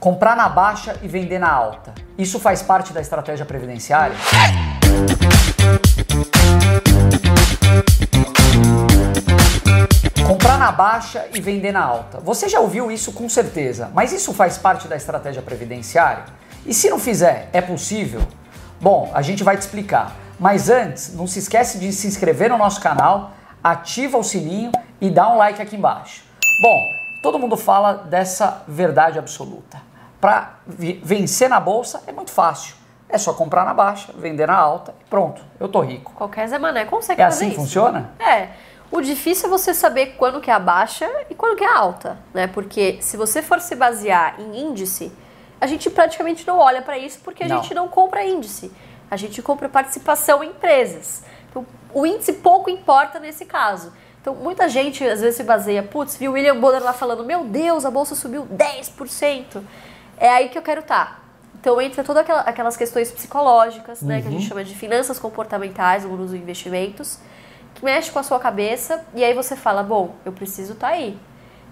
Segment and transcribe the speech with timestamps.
[0.00, 1.92] Comprar na baixa e vender na alta.
[2.16, 4.14] Isso faz parte da estratégia previdenciária?
[10.24, 12.20] Comprar na baixa e vender na alta.
[12.20, 16.26] Você já ouviu isso com certeza, mas isso faz parte da estratégia previdenciária?
[16.64, 18.20] E se não fizer, é possível?
[18.80, 20.14] Bom, a gente vai te explicar.
[20.38, 23.32] Mas antes, não se esquece de se inscrever no nosso canal,
[23.64, 24.70] ativa o sininho
[25.00, 26.22] e dá um like aqui embaixo.
[26.62, 26.78] Bom,
[27.20, 29.87] todo mundo fala dessa verdade absoluta.
[30.20, 32.74] Para vencer na bolsa é muito fácil.
[33.08, 36.12] É só comprar na baixa, vender na alta e pronto, eu tô rico.
[36.14, 37.62] Qualquer Zé Mané consegue É fazer assim que isso.
[37.62, 38.10] funciona?
[38.18, 38.48] É.
[38.90, 41.78] O difícil é você saber quando que é a baixa e quando que é a
[41.78, 42.46] alta, né?
[42.48, 45.12] Porque se você for se basear em índice,
[45.60, 47.62] a gente praticamente não olha para isso porque a Não.
[47.62, 48.72] gente não compra índice.
[49.10, 51.22] A gente compra participação em empresas.
[51.50, 51.64] Então,
[51.94, 53.92] o índice pouco importa nesse caso.
[54.20, 57.44] Então, muita gente às vezes se baseia, putz, viu o William Bonner lá falando, meu
[57.44, 59.62] Deus, a bolsa subiu 10%.
[60.18, 61.22] É aí que eu quero estar.
[61.60, 66.04] Então entra todas aquela- aquelas questões psicológicas, né, que a gente chama de finanças comportamentais
[66.04, 67.18] no mundo dos investimentos,
[67.74, 71.18] que mexe com a sua cabeça e aí você fala, bom, eu preciso estar aí.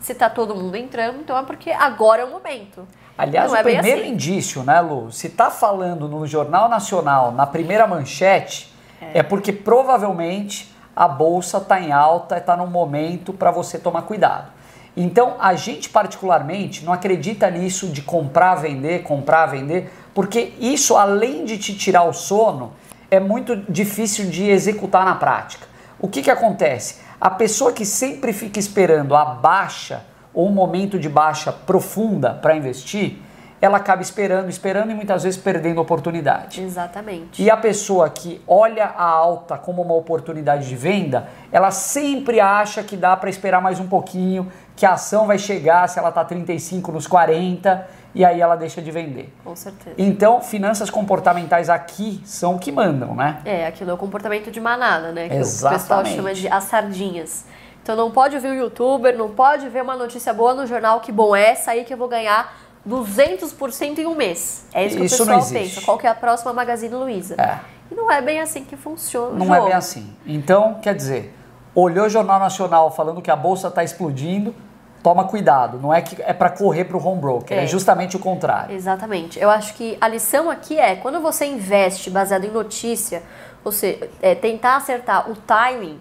[0.00, 2.86] Se tá todo mundo entrando, então é porque agora é o momento.
[3.16, 4.10] Aliás, Não o é primeiro assim.
[4.10, 5.10] indício, né, Lu?
[5.10, 11.80] Se tá falando no Jornal Nacional, na primeira manchete, é, porque provavelmente a bolsa tá
[11.80, 14.50] em alta, tá num momento para você tomar cuidado.
[14.96, 21.44] Então, a gente particularmente não acredita nisso de comprar, vender, comprar, vender, porque isso além
[21.44, 22.72] de te tirar o sono,
[23.10, 25.66] é muito difícil de executar na prática.
[25.98, 27.00] O que que acontece?
[27.20, 32.56] A pessoa que sempre fica esperando a baixa ou um momento de baixa profunda para
[32.56, 33.18] investir,
[33.60, 36.62] ela acaba esperando, esperando e muitas vezes perdendo oportunidade.
[36.62, 37.42] Exatamente.
[37.42, 42.82] E a pessoa que olha a alta como uma oportunidade de venda, ela sempre acha
[42.82, 46.22] que dá para esperar mais um pouquinho, que a ação vai chegar se ela tá
[46.22, 49.32] 35 nos 40 e aí ela deixa de vender.
[49.42, 49.96] Com certeza.
[49.98, 53.40] Então, finanças comportamentais aqui são o que mandam, né?
[53.44, 55.28] É, aquilo é o comportamento de manada, né?
[55.28, 55.80] Que o Exatamente.
[55.80, 57.46] pessoal chama de as sardinhas.
[57.82, 61.12] Então não pode ouvir o youtuber, não pode ver uma notícia boa no jornal, que
[61.12, 62.52] bom é essa aí que eu vou ganhar
[62.88, 64.66] 200% em um mês.
[64.74, 65.80] É isso que Isso o não pessoal pensa.
[65.82, 67.34] Qual que é a próxima Magazine Luiza?
[67.40, 67.60] É.
[67.90, 70.12] E não é bem assim que funciona o Não é bem assim.
[70.26, 71.32] Então, quer dizer,
[71.74, 74.54] olhou o Jornal Nacional falando que a bolsa está explodindo,
[75.02, 75.78] toma cuidado.
[75.78, 77.64] Não é que é para correr para o home broker, é.
[77.64, 77.66] É.
[77.66, 78.74] justamente o contrário.
[78.74, 79.38] Exatamente.
[79.38, 83.22] Eu acho que a lição aqui é, quando você investe baseado em notícia,
[83.64, 85.98] ou seja, é, tentar acertar o timing,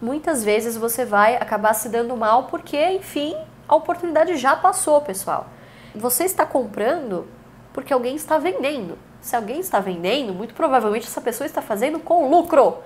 [0.00, 3.34] muitas vezes você vai acabar se dando mal porque, enfim,
[3.68, 5.46] a oportunidade já passou, pessoal.
[5.94, 7.26] Você está comprando
[7.72, 8.98] porque alguém está vendendo.
[9.20, 12.78] Se alguém está vendendo, muito provavelmente essa pessoa está fazendo com lucro.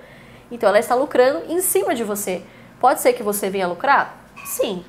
[0.51, 2.43] Então ela está lucrando em cima de você.
[2.79, 4.17] Pode ser que você venha lucrar?
[4.45, 4.83] Sim.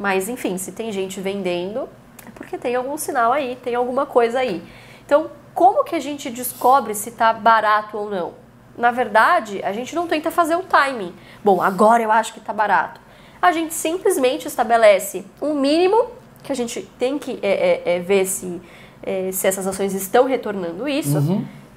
[0.00, 1.86] Mas enfim, se tem gente vendendo,
[2.26, 4.62] é porque tem algum sinal aí, tem alguma coisa aí.
[5.04, 8.32] Então, como que a gente descobre se está barato ou não?
[8.78, 11.14] Na verdade, a gente não tenta fazer o timing.
[11.44, 12.98] Bom, agora eu acho que está barato.
[13.42, 16.06] A gente simplesmente estabelece um mínimo
[16.42, 18.58] que a gente tem que é, é, é, ver se,
[19.02, 21.20] é, se essas ações estão retornando isso.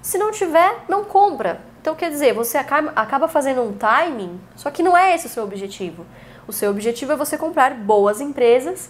[0.02, 1.60] Se não tiver, não compra.
[1.82, 5.30] Então, quer dizer, você acaba, acaba fazendo um timing, só que não é esse o
[5.30, 6.06] seu objetivo.
[6.48, 8.90] O seu objetivo é você comprar boas empresas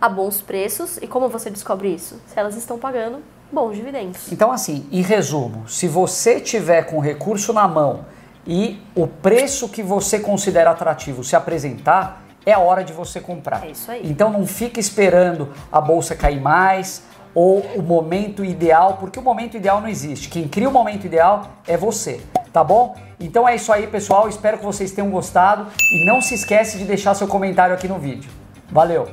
[0.00, 0.98] a bons preços.
[1.02, 2.20] E como você descobre isso?
[2.26, 3.18] Se elas estão pagando
[3.52, 4.32] bons dividendos.
[4.32, 8.04] Então, assim, em resumo, se você tiver com recurso na mão
[8.46, 13.64] e o preço que você considera atrativo se apresentar, é a hora de você comprar.
[13.64, 14.02] É isso aí.
[14.04, 17.02] Então não fica esperando a bolsa cair mais
[17.34, 20.28] ou o momento ideal, porque o momento ideal não existe.
[20.28, 22.20] Quem cria o momento ideal é você,
[22.54, 22.96] tá bom?
[23.18, 24.28] Então é isso aí, pessoal.
[24.28, 27.98] Espero que vocês tenham gostado e não se esquece de deixar seu comentário aqui no
[27.98, 28.30] vídeo.
[28.70, 29.08] Valeu!